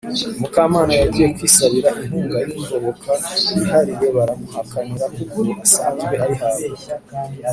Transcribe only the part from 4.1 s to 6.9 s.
baramuhakanira kuko asanzwe ayihabwa